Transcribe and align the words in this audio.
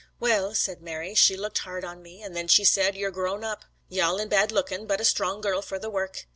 'Well,' 0.19 0.55
said 0.55 0.81
Mary, 0.81 1.13
'she 1.13 1.37
looked 1.37 1.59
hard 1.59 1.85
at 1.85 1.99
me, 1.99 2.23
an' 2.23 2.33
then 2.33 2.47
she 2.47 2.63
said, 2.63 2.95
"You've 2.95 3.13
grown 3.13 3.43
up 3.43 3.65
yalla 3.87 4.23
an' 4.23 4.29
bad 4.29 4.51
lookin', 4.51 4.87
but 4.87 4.99
a 4.99 5.05
strong 5.05 5.41
girl 5.41 5.61
for 5.61 5.77
the 5.77 5.91
work. 5.91 6.25